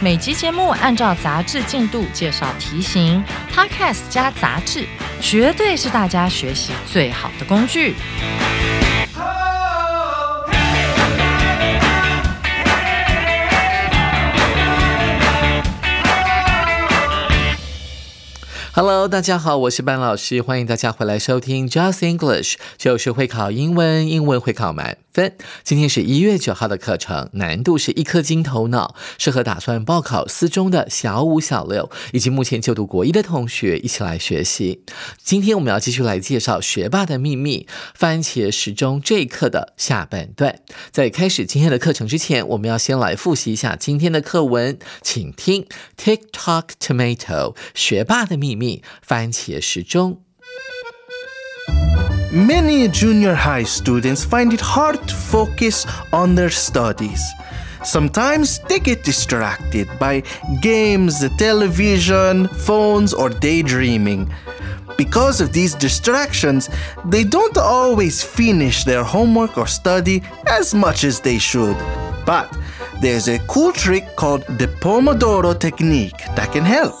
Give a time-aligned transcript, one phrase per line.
[0.00, 4.86] 每集节目按照杂志进度介绍题型，Podcast 加杂志，
[5.20, 7.94] 绝对是大家学习最好的工具。
[18.72, 25.34] Hello，大家好，我是班老师，欢迎大家回来收听 Just English，就是会考英文，英文会考满分。
[25.62, 34.82] 今天是一月九号的课程，难度是一颗金头脑，适合打算报考四中的小五、小六，以及目前就读国一的同学一起来学习。
[35.22, 40.58] 今天我们要继续来介绍《学霸的秘密》番茄时钟这一课的下半段。
[40.90, 45.66] 在开始今天的课程之前，我们要先来复习一下今天的课文，请听
[45.96, 48.82] TikTok Tomato 学霸的秘密。
[49.00, 50.23] 番茄时钟。
[52.34, 57.22] Many junior high students find it hard to focus on their studies.
[57.84, 60.24] Sometimes they get distracted by
[60.60, 64.34] games, the television, phones, or daydreaming.
[64.96, 66.68] Because of these distractions,
[67.04, 71.76] they don't always finish their homework or study as much as they should.
[72.26, 72.52] But
[73.00, 77.00] there's a cool trick called the Pomodoro technique that can help.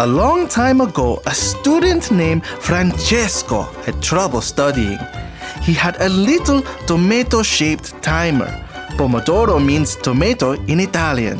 [0.00, 4.98] A long time ago, a student named Francesco had trouble studying.
[5.60, 8.48] He had a little tomato shaped timer.
[8.96, 11.38] Pomodoro means tomato in Italian.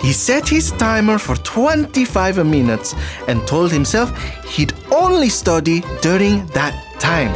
[0.00, 2.96] He set his timer for 25 minutes
[3.28, 4.10] and told himself
[4.42, 7.32] he'd only study during that time.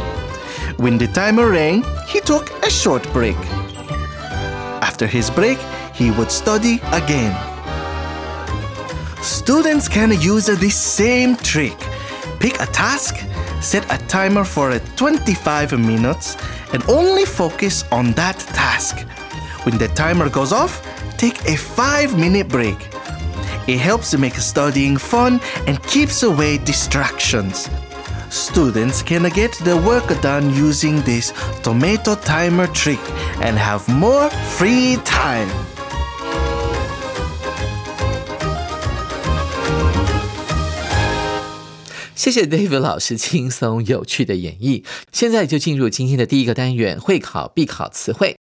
[0.75, 3.37] When the timer rang, he took a short break.
[4.81, 5.59] After his break,
[5.93, 7.52] he would study again.
[9.23, 11.77] Students can use the same trick.
[12.41, 13.15] Pick a task,
[13.61, 16.35] set a timer for 25 minutes,
[16.73, 18.99] and only focus on that task.
[19.63, 20.83] When the timer goes off,
[21.17, 22.75] take a 5 minute break.
[23.65, 27.69] It helps to make studying fun and keeps away distractions.
[28.29, 32.99] Students can get their work done using this tomato timer trick
[33.39, 35.49] and have more free time.
[42.23, 44.85] 谢谢 David 老师轻松有趣的演绎。
[45.11, 48.37] 现在就进入今天的第一个单元——会考必考词汇。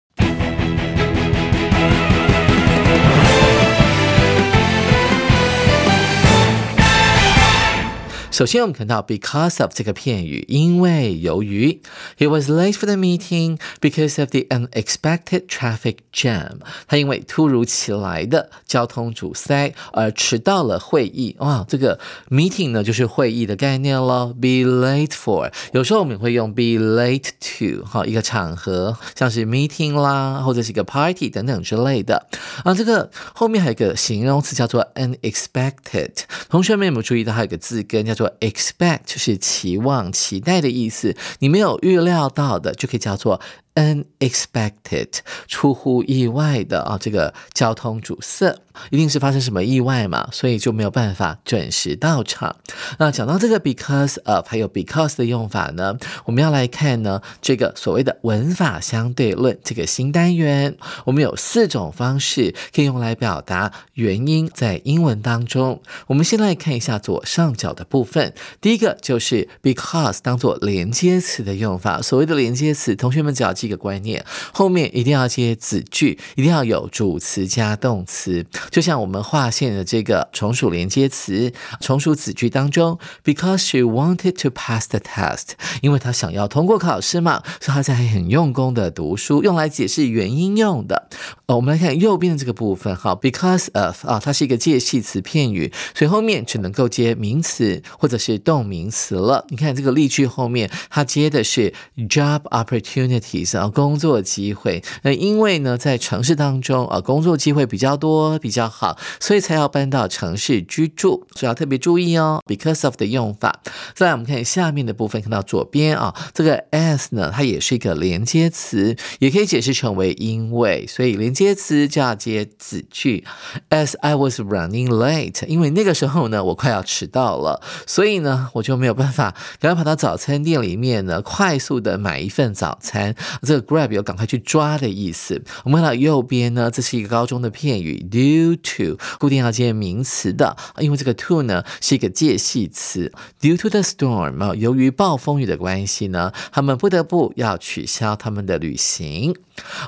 [8.36, 11.80] 首先，我们看到 because of 这个片语，因为由于
[12.18, 16.58] he was late for the meeting because of the unexpected traffic jam。
[16.86, 21.34] 他因为突如其来的交通阻塞而迟到了会议。
[21.38, 21.98] 哇，这个
[22.28, 32.26] meeting 呢就是会议的概念咯 be late for，有时候我们会用 be late to，哈，一个场合，像是 meeting 啦，或者是一个 party 等等之类的。
[32.64, 36.10] 啊，这个后面还有一个形容词叫做 unexpected。
[36.50, 41.16] 同学们有没有注意到，还有一个字根叫做 expect，是期望、期待的意思。
[41.40, 43.40] 你没有预料到的，就可以叫做
[43.76, 45.08] unexpected，
[45.46, 48.56] 出乎意外的啊，这个交通阻塞。
[48.90, 52.56] 一定是发生什么意外嘛，所以就没有办法准时到场。
[52.98, 60.76] 那讲到这个 because of 还有 because 的用法呢，我们要来看呢这个所谓的文法相对论这个新单元，
[61.06, 68.34] 我们有四种方式可以用来表达原因，在英文当中，我们先来看一下左上角的部分。
[68.60, 72.02] 第一个就是 because 当做连接词的用法。
[72.02, 78.46] 所谓的连接词，同学们只要记一个观念，后面一定要接子句，一定要有主词加动词。
[78.70, 85.50] 就像我们划线的这个从属连接词，从属子句当中，because she wanted to pass the test，
[85.82, 91.08] 因为她想要通过考试嘛，所以她在很用功的读书，用来解释原因用的。
[91.46, 99.44] 呃，我们来看右边的这个部分，哈，because of 啊，它是一个介系词片语，所以后面只能够接名词或者是动名词了。
[99.48, 101.72] 你看这个例句后面，它接的是
[102.08, 104.82] job opportunities 思啊，工作机会。
[105.02, 112.40] 那因为呢，在城市当中啊，工作机会比较多，比较好，所以才要搬到城市居住，所以要特别注意哦。
[112.46, 113.60] Because of 的用法。
[113.94, 123.24] 再来，我们看下面的部分，看到左边啊，这个 as 呢，它也是一个连接词，也可以解释成为因为，所以连接词就要接子句。
[123.70, 133.14] As I was running late，因为那个时候呢，我快要迟到了，所以呢，我就没有办法赶快跑到早餐店里面呢，快速的买一份早餐。
[133.46, 135.42] 这个 grab 有赶快去抓的意思。
[135.64, 143.12] 我们看到右边呢，这是一个高中的片语，due to 固定要接名词的，因为这个 to 呢是一个介系词。
[143.40, 149.36] Due to the storm，由于暴风雨的关系呢，他们不得不要取消他们的旅行。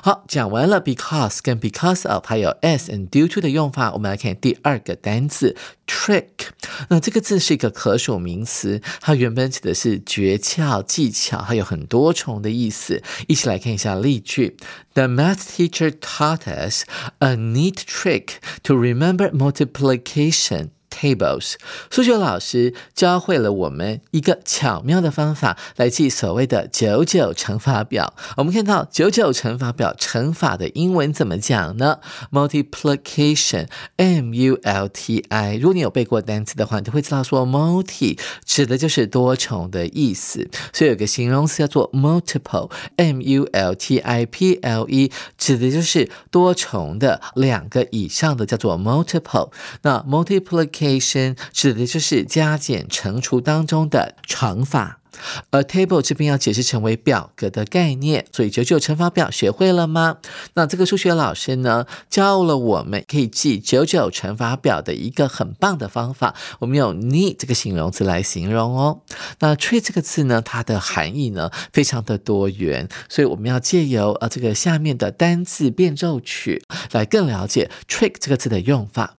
[0.01, 5.55] 好，讲完了 because 跟 because of 还有 as and due to 的用法，我们来看第二个单词
[5.89, 6.29] trick。
[6.89, 13.01] 那这个字是一个可数名词，它原本指的是诀窍、技巧，还有很多重的意思。
[13.27, 14.55] 一起来看一下例句
[14.93, 16.83] ：The math teacher taught us
[17.17, 20.69] a neat trick to remember multiplication.
[20.89, 21.53] Tables，
[21.89, 28.13] 数学老师教会了我们一个巧妙的方法来记所谓的九九乘法表。
[28.37, 31.99] 我们看到九九乘法表乘法的英文怎么讲呢
[32.31, 35.57] ？Multiplication，M U L T I。
[35.57, 40.49] 如果你有背过单词的话，你就会知道说 multi 指的就是多重的意思。
[40.73, 49.51] 所以有个形容词叫做 multiple，M U L T I P L E，指的就是多重的两个以上的叫做 multiple。
[49.83, 50.78] 那 multiplication。
[50.79, 54.95] Tation 指的就是加减乘除当中的乘法。
[55.49, 60.19] 而 table 这边要解释成为表格的概念，所以九九乘法表学会了吗？
[60.53, 66.35] 那这个数学老师呢，教了我们可以记九九乘法表的一个很棒的方法。
[66.59, 69.01] 我们用 neat 这个形容词来形容哦。
[69.39, 79.15] 那 trick 这个字呢，它的含义呢非常的多元，所以我们要借由呃这个下面的单字变奏曲来更了解 trick 这个字的用法。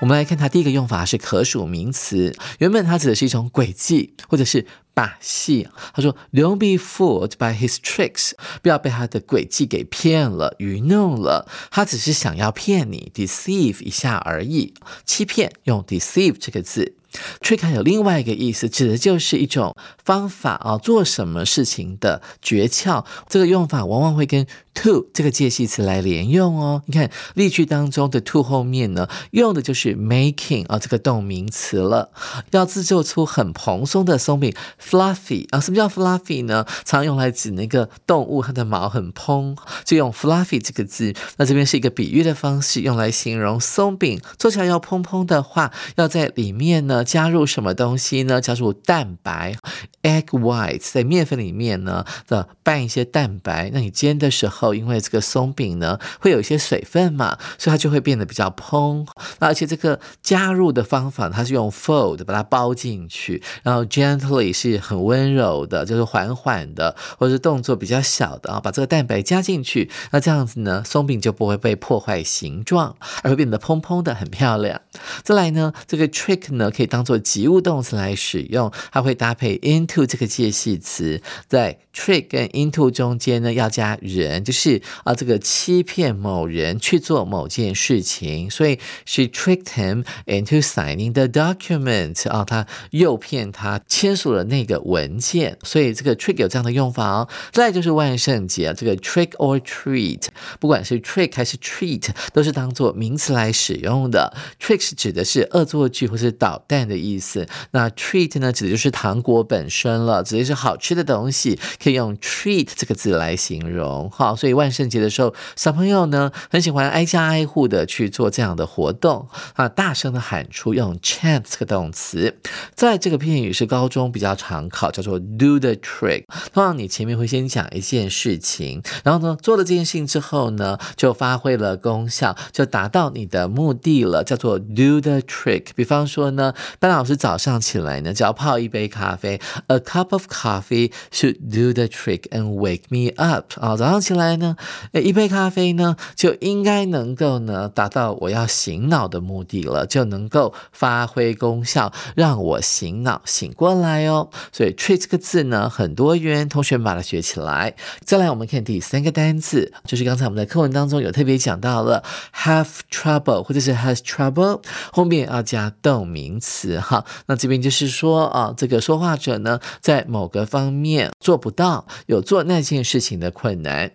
[0.00, 4.64] 我们来看它第一个用法是可数名词，原本它指的是一种诡计或者是
[4.94, 5.68] 把戏。
[5.92, 11.48] 他说，Don't be fooled by his tricks，不要被他的诡计给骗了、愚弄了。
[11.70, 14.74] 他只是想要骗你，deceive 一下而已，
[15.04, 15.52] 欺骗。
[15.64, 16.94] 用 deceive 这个字。
[17.40, 19.74] trick 还有另外一个意思，指的就是一种
[20.04, 23.04] 方法啊，做什么事情的诀窍。
[23.28, 24.46] 这个用法往往会跟
[24.82, 26.82] to 这个介系词来连用哦。
[26.86, 32.12] 你看例句当中的 to 后面呢，用的就是 making 啊这个动名词了，
[32.52, 35.58] 要制作出很蓬松的松饼 fluffy 啊。
[35.58, 36.64] 什么叫 fluffy 呢？
[36.84, 41.12] 常用来指那个动物它的毛很蓬，就用 fluffy 这个字。
[41.38, 47.04] 那这边是一个比喻的方式，用来形容松饼做起来要蓬蓬的话，要在里面呢。
[47.08, 48.38] 加入什么东西呢？
[48.38, 49.56] 加入蛋白
[50.02, 53.70] ，egg whites，在面粉里面呢的拌一些蛋白。
[53.72, 59.06] 那你煎的时候，因为这个松饼呢会有一些水分嘛，所以它就会变得比较蓬。
[59.38, 69.88] 那而且这个加入的方法，它是用 fold 把它包进去，然后 gently 是很温柔的，就是缓缓的，或者是动作比较小的啊，把这个蛋白加进去。
[70.10, 74.80] 那这样子呢，松饼就不会被破坏形状，而会变得蓬蓬的，很漂亮。
[75.22, 76.88] 再来呢，这个 trick 呢可以。
[76.88, 96.38] 当做及物动词来使用，它会搭配 into 这个介系词，在 trick 跟 into 中间呢要加人，就是是啊这个欺骗某人去做某件事情，所以 she tricked him into signing the document 啊，他诱骗他签署了那个文件，所以这个 trick
[96.38, 97.28] 有这样的用法哦。
[97.52, 100.24] 再就是万圣节啊，这个 trick or treat，
[100.58, 104.36] 不管是 trick 还是 treat，都是当做名词来使用的。
[104.60, 106.88] trick 是指的是恶作剧或是捣蛋。
[106.88, 114.08] 的意思，那 treat 呢，指的就是糖果本身了，指的是好吃的东西，可以用 treat 这个字来形容。
[114.10, 122.38] 好，所以万圣节的时候，小朋友呢很喜欢挨家挨户的去做这样的活动啊，大声的喊出用 chant 这个动词。
[122.74, 126.24] 在这个片语是高中比较常考，叫做 do the trick。
[126.54, 135.64] 通常你前面会先讲一件事情，然后呢做了这件事情之后呢，就发挥了功效，就达到你的目的了，叫做 do the trick。
[135.74, 136.54] 比方说呢。
[136.78, 143.52] 班老师早上起来呢，只要泡一杯咖啡，A cup of coffee should do the trick and wake me up。
[143.58, 144.56] 啊，早上起来呢，
[144.92, 154.28] 一杯咖啡呢，就应该能够呢，达到我要醒脑的目的了，就能够发挥功效，让我醒脑醒过来哦。
[154.52, 157.74] 所以 treat 这个字呢，很多元，同学们把它学起来。
[158.04, 162.02] 再来，我们看第三个单词，就是刚才我们在课文当中有特别讲到了
[162.34, 164.60] ，have trouble 或者是 has trouble，
[164.92, 166.78] 后面要加动名词。
[166.80, 173.91] 哈，那这边就是说啊，这个说话者呢，在某个方面做不到，有做那件事情的困难。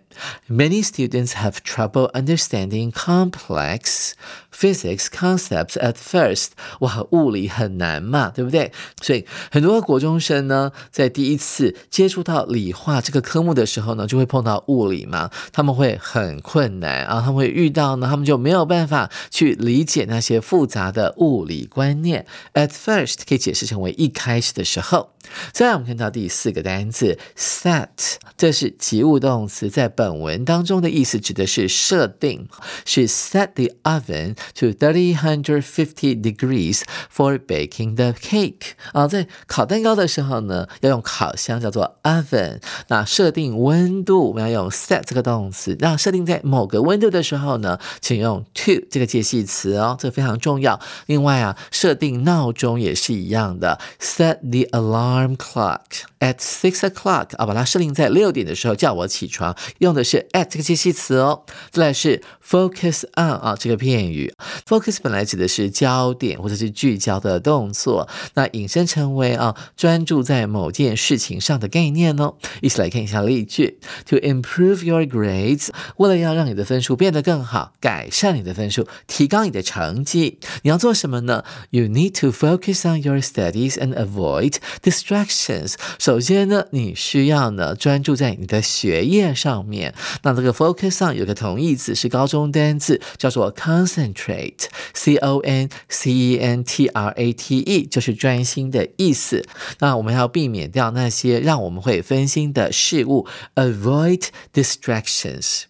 [0.49, 4.11] Many students have trouble understanding complex
[4.54, 6.48] physics concepts at first。
[6.80, 8.70] 哇，物理很难嘛，对不对？
[9.02, 22.26] 所以很多国中生呢，在第一次接触到理化这个科目的时候呢，就会碰到物理嘛，他们会很困难啊，他们会遇到呢，他们就没有办法去理解那些复杂的物理观念。
[22.52, 25.10] At first 可以解释成为一开始的时候。
[25.52, 27.88] 再来，我们看到第四个单词 set，
[28.36, 32.46] 这是及物动词，在本文当中的意思指的是设定，
[32.84, 36.82] 是 set the oven to thirty hundred fifty degrees
[37.14, 38.72] for baking the cake。
[38.92, 42.60] 啊，在烤蛋糕的时候呢，要用烤箱叫做 oven。
[42.88, 45.76] 那设定温度，我们要用 set 这个动词。
[45.80, 50.80] 那设定在某个温度的时候呢，请用 to 这个介系词哦，这个非常重要。
[51.06, 54.94] 另外啊，设定闹钟也是一样的，set the alarm。
[54.94, 61.44] Alarm clock at six o'clock 啊，把它设定在六点的时候叫我起床，用的是 at 这个介系词哦。
[61.70, 64.32] 再来是 focus on 啊，这个片语
[64.66, 72.36] ，focus 本来指的是焦点或者是聚焦的动作，那引申成为啊专注在某件事情上的概念哦。
[72.62, 85.74] 一起来看一下例句：To improve your grades，为了要让你的分数变得更好，改善你的分数，提高你的成绩，你要做什么呢？You need to focus on your studies and avoid this Distractions，
[86.14, 89.92] 首先呢，你需要呢专注在你的学业上面。
[90.22, 99.44] 那这个 focus on 有个同义词是高中单词，叫做 concentrate，c o n c e n t r a t e，就是专心的意思。
[99.80, 105.64] 那我们要避免掉那些让我们会分心的事物，avoid distractions。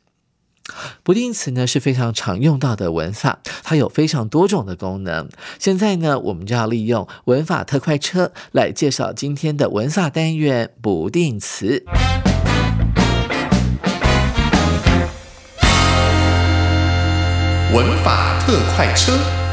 [1.03, 5.29] 不定词呢是非常常用到的文法，它有非常多种的功能。
[5.59, 11.85] 现在呢，我们就要利用文法特快车来介绍今天的文法单元——不定词。
[17.73, 19.44] 文法特快车。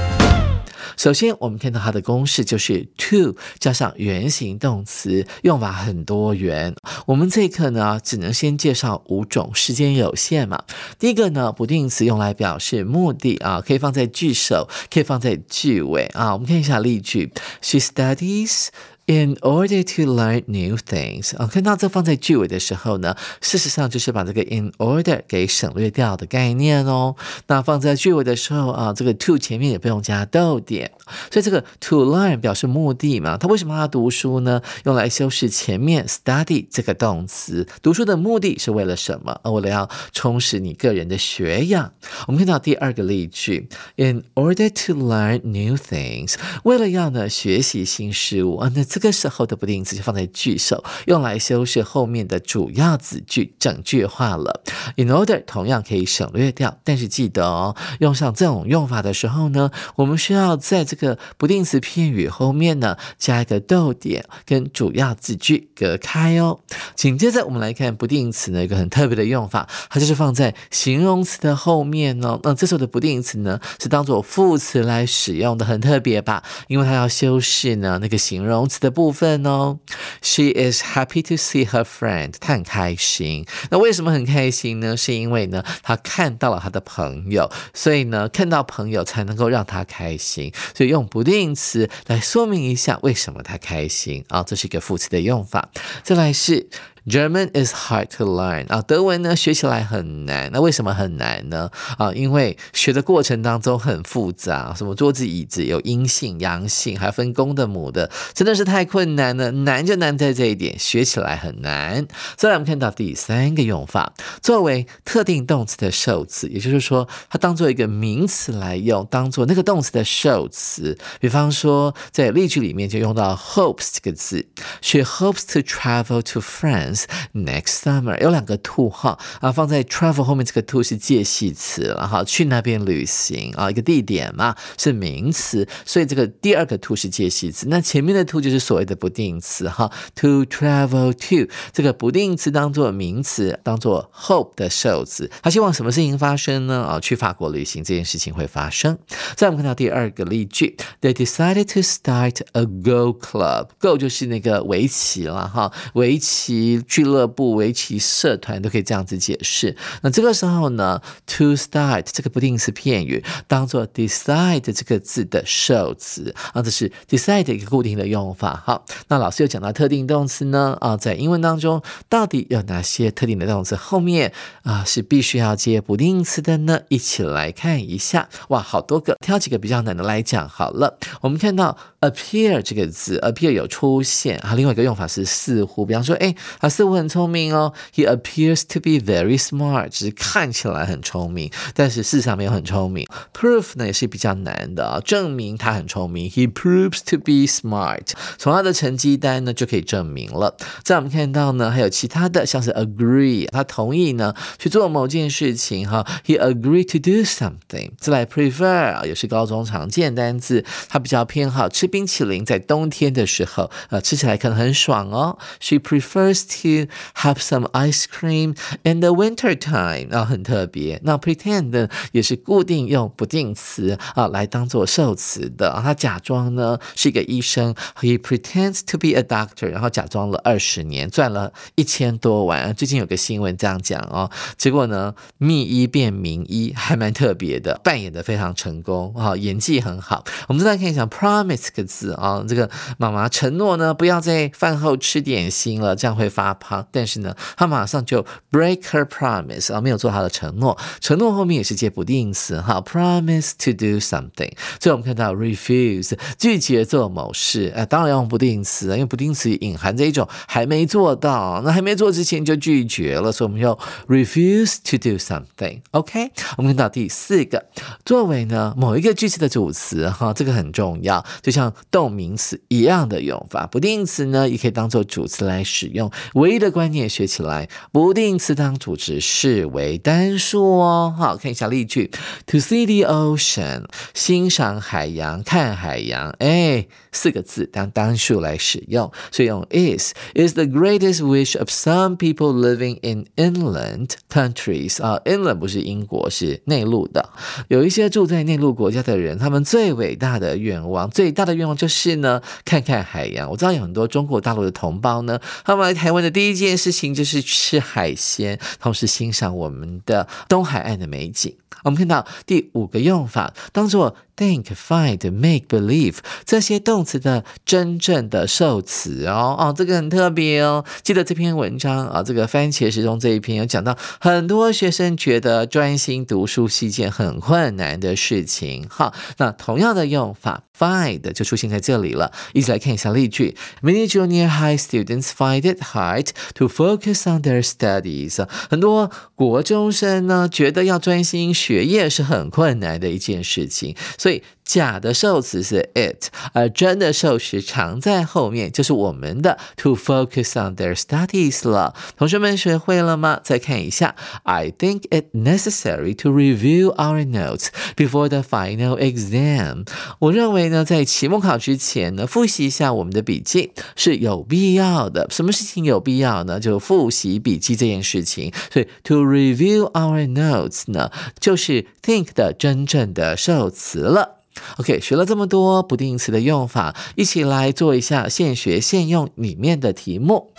[1.01, 6.75] 首先，我们看到它的公式就是 to 加上原形动词，用法很多元。
[7.07, 10.63] 我们这一课呢，只能先介绍五种，时间有限嘛。
[10.99, 16.33] 第一个呢，不定词用来表示目的啊，可以放在句首，可以放在句尾啊。
[16.33, 18.67] 我们看一下例句：She studies.
[19.11, 27.17] In order to learn new things，啊，看到这放在句尾的时候呢，事实上就是把这个 in order 给省略掉的概念哦。
[27.47, 30.89] 那放在句尾的时候啊，这个 to 前面也不用加逗点，
[31.29, 33.35] 所以这个 to learn 表示目的嘛。
[33.35, 34.61] 他为什么要读书呢？
[34.85, 37.67] 用来修饰前面 study 这个动词。
[37.81, 39.37] 读书的目的是为了什么？
[39.43, 41.91] 呃，为了要充实你个人的学养。
[42.27, 49.00] 我们看到第二个例句：In order to learn new things，为了要呢学习新事物啊，那这。
[49.01, 54.61] 这个时候的不定词就放在句首，用来修饰后面的主要子句，整句话了。
[54.95, 66.59] In order 同样可以省略掉，但是记得哦，用上这种用法的时候呢，我们需要在这个不定词片语后面呢加一个逗点，跟主要子句隔开哦。
[66.95, 72.39] 紧接着我们来看不定词呢一个很特别的用法，它就是放在形容词的后面哦。
[72.43, 76.43] 那这时候的不定词呢是当做副词来使用的，很特别吧？
[76.67, 78.90] 因为它要修饰呢那个形容词的。
[78.91, 79.79] 部分哦
[80.21, 83.45] ，She is happy to see her friend，她很开心。
[83.69, 84.95] 那为什么很开心呢？
[84.95, 90.53] 是因为呢，她看到了她的朋友，所以呢，看到朋友才能够让她开心。
[90.75, 95.69] 所以用不定词来说明一下为什么她开心啊，这是一个副词的用法。
[96.03, 96.69] 再来是。
[97.07, 100.51] German is hard to learn 啊，德文呢学起来很难。
[100.53, 101.71] 那为什么很难呢？
[101.97, 109.49] 啊，因为学的过程当中很复杂，什么桌子椅子有阴性、阳性，还分公的母的，真的是太困难了。
[109.51, 112.07] 难就难在这一点，学起来很难。
[112.35, 120.95] 再来，我们看到第三个用法，作为特定动词的受词，也就是说，它当做一个名词来用，当做那个动词的受词。
[121.19, 124.45] 比方说，在例句里面就用到 hopes 这个字
[124.83, 126.90] ，She hopes to travel to France。
[127.33, 144.11] Next summer 有两个 to 哈啊，放在 travel 后面，这个 to 是介系词了哈，去那边旅行啊，一个地点嘛是名词，所以这个第二个 to 是介系词，那前面的 to 就是所谓的不定词哈，to travel to 这个不定词当做名词，当做
[144.13, 146.81] hope 的受词，他希望什么事情发生呢？
[146.81, 148.97] 啊，去法国旅行这件事情会发生。
[149.35, 156.80] 再我们看到第二个例句，They decided to start a Go club，Go 就是那个围棋了哈，围棋。
[156.81, 159.75] 俱乐部、围棋社团都可以这样子解释。
[160.01, 168.61] 那这个时候呢，to start 这个不定式片语当做 decide 这个字的受词啊，这是 decide 一个固定的用法。
[168.65, 174.33] 好，那老师又讲到特定动词呢啊，在英文当中到底有哪些特定的动词后面
[174.63, 176.81] 啊是必须要接不定词的呢？
[176.89, 178.29] 一起来看一下。
[178.49, 180.97] 哇，好多个，挑几个比较难的来讲好了。
[181.21, 193.07] 我们看到 appear 这个字，appear 有出现啊，另外一个用法是似乎，比方说，哎，他似乎很聪明哦，he appears to be very smart，只是看起来很聪明，但是事实上没有很聪明。
[193.33, 200.57] proof 呢也是比较难的啊，证明他很聪明，he proves to be smart，从他的成绩单呢就可以证明了。
[200.83, 207.91] 在我们看到呢，还有其他的，像是 agree，他同意呢去做某件事情哈，he agreed to do something。
[207.99, 215.37] 再来 prefer 也是高中常见单字，他比较偏好吃冰淇淋，在冬天的时候，呃，吃起来可能很爽哦。
[215.59, 220.99] She prefers to have some ice cream in the winter time，啊，很特别。
[221.03, 232.73] 那 pretend 也是固定用不定词啊来当做受词的啊，他假装呢是一个医生，He pretends to be a doctor，然后假装了二十年，赚了一千多万。
[232.73, 240.23] 最近有个新闻这样讲哦，结果呢，秘医变名医，还蛮特别的，扮演的非常成功啊，演技很好。
[240.47, 246.85] 我们再来看一下 promise 字啊，这个妈妈承诺呢不要在饭后吃点心了，这样会发胖。
[246.91, 250.77] 但是呢，她马上就 break her promise 啊，没有做她的承诺。
[250.99, 254.51] 承诺后面也是接不定词哈，promise to do something。
[254.79, 265.81] 所以我们看到 refuse 拒绝做某事，哎，当然要用不定词，因为不定词隐含着一种还没做到，那还没做之前就拒绝了，所以我们用 refuse to do something。
[265.91, 267.65] OK，我们看到第四个，
[268.05, 273.67] 作为呢某一个句子的主词哈，这个很重要，就像动名词一样的用法。
[273.67, 276.11] 不定词呢也可以当做主词来使用。
[276.33, 281.13] 唯一的观念学起来，不定词当主词视为单数哦。
[281.17, 282.11] 好，看一下例句
[282.47, 286.29] ：To see the ocean，欣赏海洋，看海洋。
[286.39, 297.29] 哎，四个字当单数来使用，所以用 is is the greatest wish of some people living in inland countries 啊，inland 不是英国，是内陆的。
[297.67, 303.49] 有一些住在内陆国家的人，他们最伟大的愿望，最大的愿用就是呢，看看海洋。
[303.49, 311.55] 我知道有很多中国大陆的同胞呢，他们来台湾的第一件事情就是吃海鲜，同时欣赏我们的东海岸的美景。
[311.83, 320.83] 我们看到第五个用法，当做 think、find、make、believe 这些动词的真正的受词哦哦，这个很特别哦。
[321.03, 328.87] 记得这篇文章啊，这个番茄时钟这一篇有讲到，很多学生觉得专心读书是一件很困难的事情。
[328.89, 332.31] 好，那同样的用法，find 就出现在这里了。
[332.53, 338.43] 一起来看一下例句：Many junior high students find it hard to focus on their studies。
[338.71, 351.93] 很多国中生呢，觉得要专心学业是很困难的一件事情，所以所以假的受词是 it，而真的受词常在后面，就是我们的 to focus on their studies 了。
[352.15, 353.41] 同学们学会了吗？
[353.43, 359.85] 再看一下，I think it necessary to review our notes before the final exam。
[360.19, 365.27] 我认为呢，在期末考之前呢，复习一下我们的笔记是有必要的。
[365.29, 366.61] 什么事情有必要呢？
[366.61, 368.53] 就复习笔记这件事情。
[368.71, 374.40] 所以 to review our notes 呢，就是 think 的真正的受词了。
[374.77, 380.51] OK，学了这么多不定词的用法，一起来做一下现学现用里面的题目。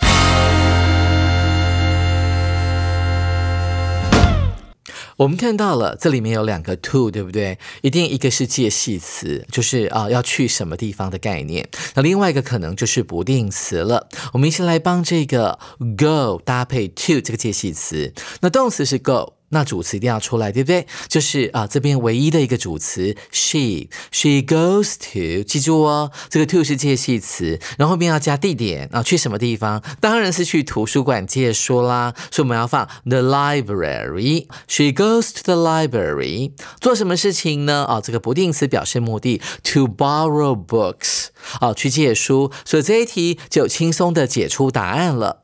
[5.15, 7.59] 我们看到了，这里面有两个 to，对不对？
[7.81, 11.69] 一定一个是介系词，就是啊要去什么地方的概念。
[11.93, 14.09] 那另外一个可能就是不定词了。
[14.33, 15.59] 我们一起来帮这个
[15.95, 18.11] go 搭配 to 这个介系词。
[18.41, 19.33] 那动词是 go。
[19.53, 20.85] 那主词一定要出来，对不对？
[21.07, 29.81] 就是啊，这边唯一的一个主词，she，she goes to，记住哦，这个 to 是介系词，然后后面要加地点啊，去什么地方？
[30.01, 37.85] 当然是去图书馆借书啦，所以我们要放 the library，she goes to the library，做什么事情呢？
[37.85, 41.27] 啊，这个不定词表示目的，to borrow books，
[41.59, 45.42] 啊，去借书，所以这一题就轻松的解出答案了。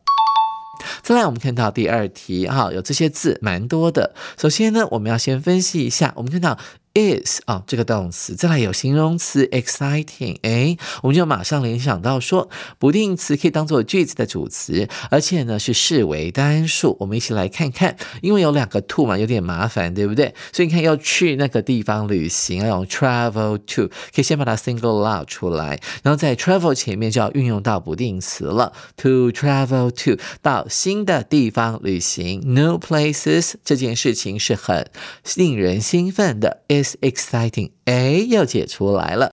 [1.02, 4.14] 再来，我们看到第二题，哈，有这些字蛮多的。
[4.38, 6.14] 首先呢，我们要先分析一下。
[6.16, 6.58] 我们看到
[7.00, 16.98] is 啊这个动词，再来有形容词 exciting，哎，我们就马上联想到说，不定词可以当做句子的主词，而且呢是视为单数。
[17.00, 20.34] 我们一起来看看，因为有两个 to 嘛，有点麻烦，对不对？
[20.52, 34.90] 所以你看要去那个地方旅行，要用 travel to，可以先把它 single out 出来，然后在 travel 前面就要运用到不定词了，to travel to 到新的地方旅行，new places 这件事情是很
[35.36, 39.32] 令人兴奋的，is exciting，哎，又解出来了。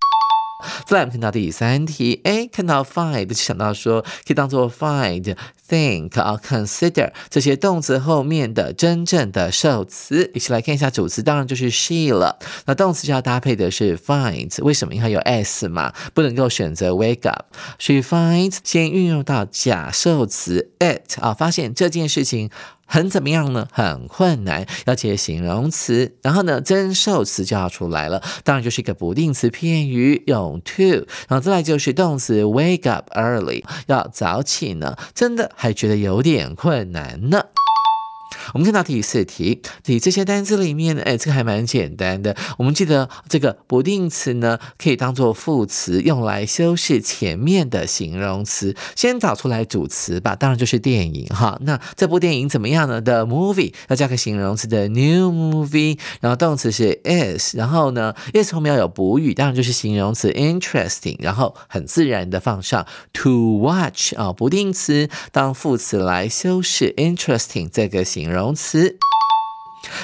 [0.86, 5.36] 再来，我们看到第三题，哎，看到 find 就想到说可以当做 find、
[5.68, 10.30] think 啊、consider 这些动词后面的真正的受词。
[10.32, 12.38] 一起来看一下主词，当然就是 she 了。
[12.64, 14.94] 那动词就要搭配的是 finds，为什么？
[14.94, 17.54] 因为它有 s 嘛，不能够选择 wake up。
[17.78, 22.50] She finds 先运用到假受词 it 啊，发现这件事情。
[22.86, 23.68] 很怎么样呢？
[23.70, 37.44] 很困难，要接形容词，然后呢，增受词就要出来了，当然就是一个不定词片语，用 to，然后再来就是动词 wake up early，要早起呢，真的还觉得有点困难呢。
[38.54, 42.36] 我们看到第四题，题这些单词里面呢，哎，这个还蛮简单的。
[42.58, 48.74] 我们记得这个不定词呢，可以当做副词，用来修饰前面的形容词。
[48.94, 51.58] 先找出来主词吧，当然就是电影哈。
[51.62, 68.35] 那这部电影怎么样呢？The movie 要加个形容词的 new movie，然后动词是 is，然后呢，is 后面要有补语，当然就是形容词 interesting，然后很自然的放上 to watch 啊，不定词当副词来修饰 interesting 这个形容。
[68.36, 68.98] 形容词。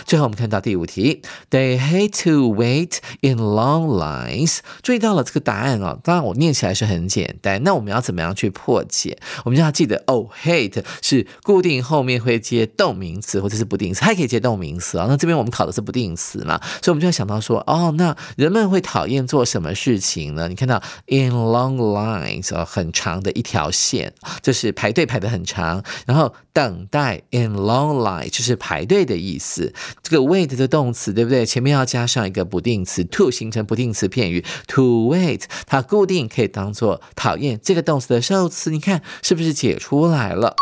[0.05, 4.59] 最后我们看到第五题，They hate to wait in long lines。
[4.83, 7.63] 注意到了这个答案哦，当然我念起来是很简单。
[7.63, 9.19] 那我们要怎么样去破解？
[9.45, 15.07] 我们就要记得哦，hate 是固定后面会接动名词或者是不定词，还可以接动名词啊。
[15.09, 20.49] 那这边我们考的是不定词嘛，所以我们就要想到说，哦，那人们会讨厌做什么事情呢？
[20.49, 29.72] 你看到 in long lines 哦，很长的一条线，就是排队排的很长，然后等待 in long line 就是排队的意思。
[30.03, 31.45] 这个 wait 的动词对不对？
[31.45, 38.71] 前面要加上一个不定词 to 形成不定词片语 to wait，它固定可以当做讨厌这个动词的受词。
[38.71, 40.55] 你看是不是解出来了？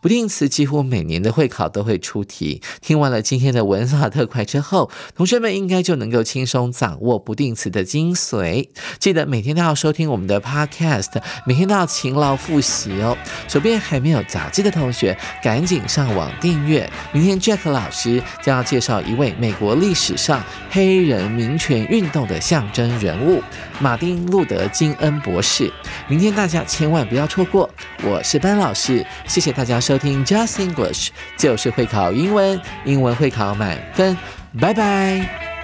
[0.00, 2.62] 不定词几乎每年的会考都会出题。
[2.80, 8.68] 听完了今天的文法特快之后，同学们应该就能够轻松掌握不定词的精髓。
[8.98, 13.16] 记得每天都要收听我们的 Podcast，每天都要勤劳复习哦。
[13.48, 16.88] 手边还没有杂志的同学，赶紧上网订阅。
[17.12, 23.42] 明天 Jack 老师将要介绍一位美国历史上黑人民权运动的象征人物——
[23.80, 25.72] 马丁·路德·金恩博士。
[26.08, 27.68] 明天大家千万不要错过。
[28.02, 34.14] 我是班老师，谢谢大家收听 Just English，就是会考英文，英文会考满分，
[34.60, 35.55] 拜拜。